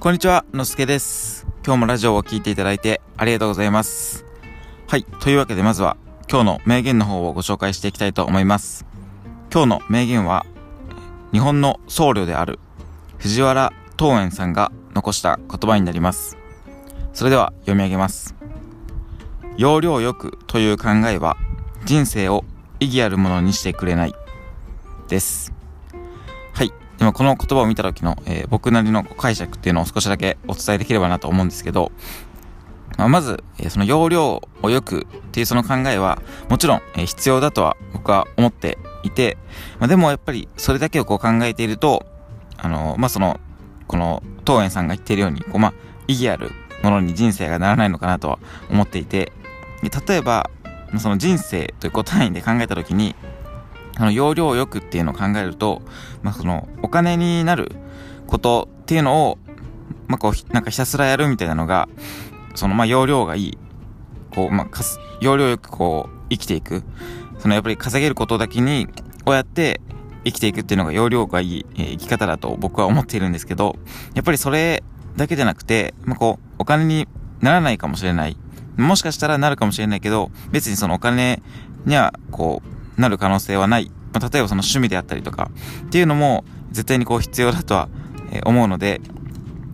[0.00, 1.46] こんにちは、のすけです。
[1.62, 4.24] 今日もラジオを聞いていただいてありがとうございます。
[4.88, 8.86] はい、というわけでまずは今日の名言の方をご紹介していきたいと思います。
[9.52, 10.46] 今日の名言は、
[11.32, 12.58] 日本の僧侶である
[13.18, 16.38] 藤原東園さんが残した言葉になります。
[17.12, 18.34] それでは読み上げます。
[19.58, 21.36] 要領よくという考えは
[21.84, 22.46] 人生を
[22.80, 24.14] 意義あるものにしてくれない。
[25.08, 25.59] です。
[27.00, 27.06] はい。
[27.06, 31.92] でもこの言葉を見た時の、えー僕なりの解釈っていうのを少しだけお伝えできればなと思うんですけど、
[32.98, 39.38] まあ、まず、えーその要領をよくっていうその考えはもちろん、えー必要だとは僕は思っていて、
[39.78, 42.06] まあ、でもやっぱりそれだけをこう考えていると、
[42.56, 43.40] あのまあ、その、
[43.86, 45.74] この東園さんが言っているように、こうまあ、
[46.06, 46.50] 意義ある
[46.82, 48.38] ものに人生がならないのかなとは
[48.70, 49.32] 思っていて、
[50.06, 50.50] 例えば、
[50.98, 53.14] その人生というこう単位で考えた時に、
[54.00, 55.82] あの、要領よくっていうのを考えると、
[56.22, 57.72] まあ、その、お金になる
[58.26, 59.38] ことっていうのを、
[60.08, 61.86] まあ、こう、なんかひたすらやるみたいなのが、
[62.54, 63.58] その、まあ、要領がいい、
[64.34, 66.82] こう、まあ、かす、要領よくこう、生きていく。
[67.40, 68.86] その、やっぱり稼げることだけに、
[69.26, 69.82] こうやって
[70.24, 73.76] 生きていくっていうのが要領がいい、えー生き方だと僕は思っているんですけど、
[74.14, 74.82] やっぱりそれ
[75.16, 77.06] だけじゃなくて、まあ、こう、お金に
[77.40, 78.38] ならないかもしれない。
[78.78, 81.42] もしかしたらなるかもしれないけど、別にそのお金
[81.84, 83.90] には、こう、なる可能性はない。
[84.12, 85.50] まあ、例えばその趣味であったりとか、
[85.86, 87.88] っていうのも絶対にこう必要だとは、
[88.44, 89.00] 思うので、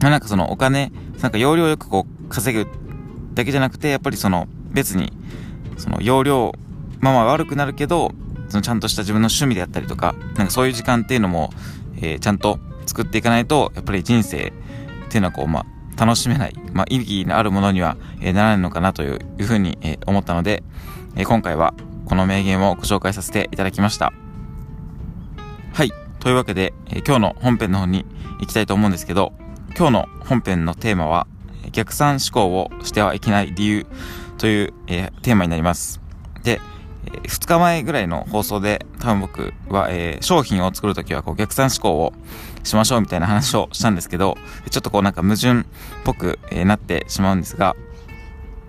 [0.00, 2.70] まあ、なんかそのお金、なんか容量よくこう稼ぐ
[3.34, 5.12] だけじゃなくて、やっぱりその別に、
[5.76, 6.52] その容量、
[7.00, 8.12] まあまあ悪くなるけど、
[8.48, 11.50] そのちゃんとした自分の趣味であったりとか、なんかそういう時間っていうのも、
[11.96, 14.52] えーちゃんと作っていかないと、やっぱり人生っ
[15.10, 20.62] ていうのはこう、まあ、楽しめない、まあ、意義のあるものには、えーならないのかなというふうに、えー思ったので、
[21.16, 21.74] え今回は
[22.08, 24.12] この名言をご紹介させていただきました。
[25.74, 25.92] はい。
[26.20, 28.06] というわけで、え今日の本編の方に
[28.40, 29.34] 行きたいと思うんですけど、
[29.76, 31.26] 今日の本編のテーマは、
[31.72, 33.86] 逆算思考をしてはいけない理由
[34.38, 36.00] という、えーテーマになります。
[36.42, 36.62] で、
[37.04, 42.14] え2日前ぐらいの放送で、多分僕は、えー商品を作るときはこう逆算思考を
[42.64, 44.38] しましょうみたいな話をしたんですけど、
[44.70, 45.64] ちょっとこうなんか矛盾っ
[46.04, 47.76] ぽく、えーなってしまうんですが、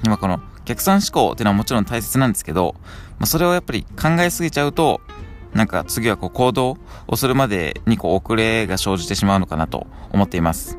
[0.03, 2.75] 今この逆算思考っていうのはもちろん大切なんですけど、
[3.17, 5.01] まあ、それをやっぱり考えすぎちゃうと、
[5.51, 10.77] なんか次はこう行動をするまでにこう遅れが生じてしまうのかなと思っています。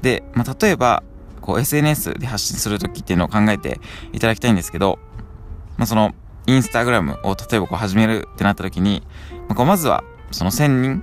[0.00, 1.02] で、まあ、例えば、
[1.40, 3.80] こう SNS で発信するときっていうのを考えて
[4.12, 5.00] いただきたいんですけど、
[5.76, 6.14] まあ、その
[6.46, 9.02] インスタグラムを例えばこう始めるってなったときに、
[9.48, 11.02] まあ、こうまずはその1000人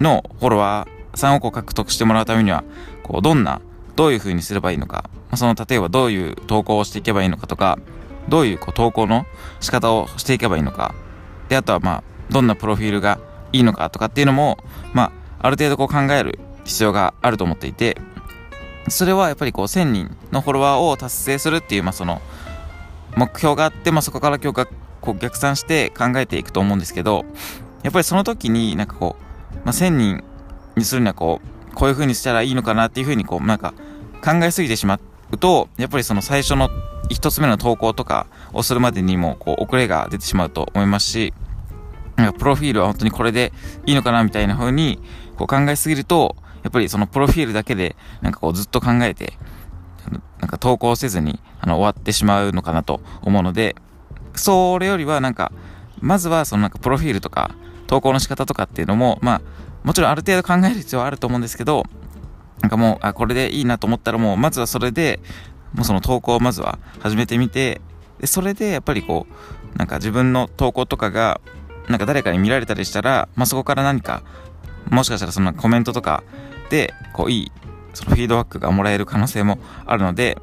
[0.00, 2.64] のフォロワーさんをこう獲得してもらうためには、
[3.04, 3.60] こうどんな、
[3.96, 7.78] どういう風にすればいいのか、ま、その例えばどういう投稿をしていけばいいのかとか、
[8.28, 9.26] どういうこう投稿の
[9.60, 10.94] 仕方をしていけばいいのか、
[11.48, 13.18] で、あとはまあ、どんなプロフィールが
[13.52, 14.58] いいのかとかっていうのも、
[14.92, 17.98] まあ、ある程度こう考える必要があると思っていて、
[18.88, 22.20] それはやっぱりこう1000人のフォロワーを達成するっていう、まあその、
[23.16, 24.68] 目標があって、まあそこから今日が
[25.00, 27.24] こう逆算して考えていくと思うんですけど、
[27.82, 30.24] やっぱりその時になんかこう、まあ1000人
[30.76, 31.40] にするにはこ
[31.70, 33.74] う、こういう風にしたらいいのかなっていう風にこう、なんか
[34.24, 34.98] 考えすぎてしま
[35.30, 36.70] うと、やっぱりその最初の
[37.10, 41.34] 一つ目の投稿とかをするまでにもこう遅れが出てしまうと思いますし、
[42.16, 43.52] なんかプロフィールは本当にこれで
[43.84, 44.98] いいのかなみたいな風に
[45.36, 49.34] こう考えすぎると、やっぱりそのプロフィールだけでなんかこうずっと考えて、
[50.06, 53.76] あのなんか投稿せずにあの終わってしまうのかなと思うので、
[54.34, 55.52] それよりはなんか、
[56.00, 57.54] まずはそのなんかプロフィールとか
[57.86, 59.42] 投稿の仕方とかっていうのも、まあ、
[59.84, 61.84] もちろんある程度考える必要はあると思うんですけど、
[62.64, 65.20] なんかもう、あ、これでいいなと思ったらもう、まずはそれで、
[65.74, 67.82] もうその投稿をまずは始めてみて、
[68.18, 69.26] で、それでやっぱりこ
[69.74, 71.42] う、なんか自分の投稿とかが、
[71.90, 74.22] なんか誰かに見られたりしたら、まあそこから何か、
[74.88, 76.24] もしかしたらそのコメントとか
[76.70, 77.52] で、こういい、
[77.92, 80.38] そのフィードバックがもらえる可能性もあるので、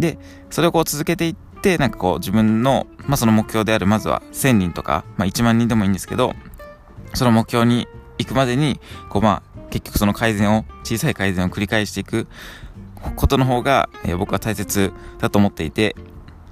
[0.00, 0.18] で、
[0.50, 6.34] それをこう続けていって、なんかこう自分の、まあその目標である、まずは1000人とか、まあ1万人でもいいんですけど、
[7.14, 7.86] その目標に
[8.18, 12.26] 行くまでに、こうまあ結局その改善を、小さい改善を繰り返していく
[13.16, 15.96] ことの方が、えー僕は大切だと思っていて、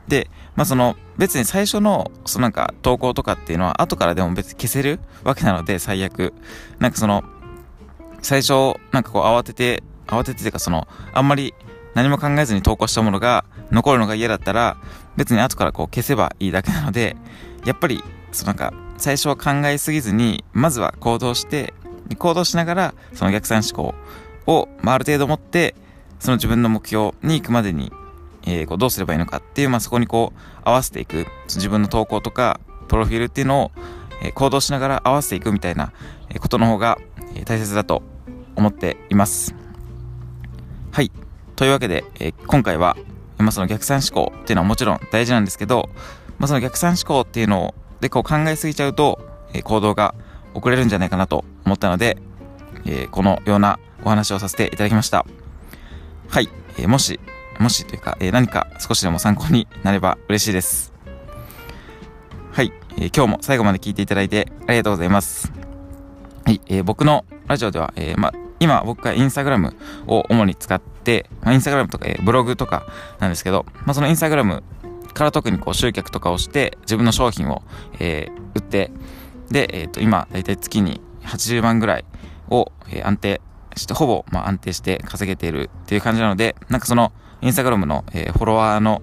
[0.08, 6.32] で、まあその別に最初のそのなんか投稿とかっていうのは後からでも別に消せるわけなので最悪。
[6.78, 7.24] なんかその
[8.22, 11.54] 最初なんかこう慌てて、慌てててかそのあんまり
[11.94, 14.76] 何も考えずに投稿したものが残るのが嫌だったら
[15.16, 17.16] 別に後からこう消せばいいだけなので
[17.64, 21.74] やっぱりそのなんか最初は考えすぎずにまずは行動して
[22.16, 23.94] 行動しながらその逆算思考
[24.46, 25.74] を、まあ、ある程度持って
[26.18, 27.92] その自分の目標に行くまでに、
[28.46, 33.70] えーこうどうすればいいのかっていう、まあ、そこにこう合わせていく自分の投稿とかプロフィールっていうのを、
[34.22, 35.92] えー行動しながら合わせていくみたいな
[36.30, 36.98] えことの方が
[37.34, 38.02] えー大切だと
[38.56, 39.54] 思っています。
[40.90, 41.12] はい。
[41.54, 42.96] というわけで、えー、今回は、
[43.38, 45.88] まあ、その逆算思考っていうのはもちろん大事なんですけど、
[46.38, 49.20] まあ、その逆算思考っていうのでこう考えすぎちゃうと、
[49.54, 50.14] えー、行動が
[50.54, 52.16] 遅れるんじゃないかなと思ったので、
[52.86, 55.26] えー、このようなお話をさせていただきました。
[56.28, 56.48] はい。
[56.78, 57.20] えー、もし、
[57.60, 60.92] もしというか、えー、何か少しでも参考になれば嬉しいです。
[62.52, 62.72] はい。
[62.96, 65.52] えー、今日も最後まで聞いていただいてありがとうございます。
[66.44, 66.60] はい。
[66.66, 69.76] えー、僕のラジオでは、えー、ま、今僕がインスタグラム
[70.06, 72.86] を主に使って、まあ、インスタグラムとか、えー、ブログとか
[73.18, 74.62] なんですけど、まあ、そのインスタグラム
[75.12, 77.62] から特にこう集客とかをして自分の商品を、
[77.98, 78.90] えー、売って、
[79.50, 82.04] で、えっ、ー、と、今、だいたい月に80万ぐらい
[82.50, 83.40] を、え、安定
[83.76, 89.02] して、ほぼ、まあ、安定して稼げているっていう感じなので、なんかその、インスタグラムの、え、フォロワーの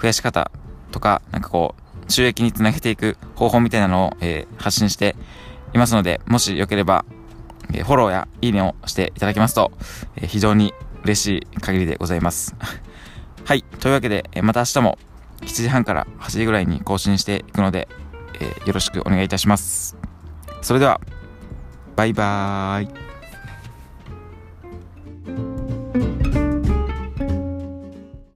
[0.00, 0.50] 増やし方
[0.90, 1.74] とか、なんかこ
[2.06, 5.16] う、収益につなげていく方法みたいなのを、え、発信して
[5.72, 7.04] いますので、もしよければ、
[7.72, 9.72] え、フォローやいいねをしていただけますと、
[10.16, 10.74] え、非常に
[11.04, 12.54] 嬉しい限りでございます。
[13.44, 13.62] はい。
[13.62, 14.98] というわけで、え、また明日も
[15.42, 17.88] 7時半から8時ぐらいに更新していくので、
[18.40, 19.96] え、よろしくお願いいたします。
[20.62, 21.00] それでは、
[22.00, 23.09] バイバーイ。